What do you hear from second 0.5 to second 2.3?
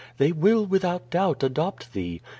without doubt, adopt thee.